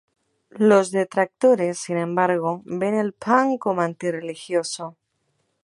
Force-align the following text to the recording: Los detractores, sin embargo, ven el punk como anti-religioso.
Los 0.69 0.89
detractores, 0.89 1.77
sin 1.77 1.97
embargo, 1.97 2.63
ven 2.65 2.95
el 2.95 3.13
punk 3.13 3.59
como 3.59 3.81
anti-religioso. 3.81 4.97